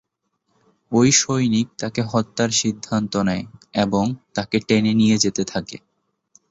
[0.91, 3.45] ঐ সৈনিক তাকে হত্যার সিদ্ধান্ত নেয়,
[3.75, 5.77] এবং তাকে টেনে নিয়ে যেতে থাকে।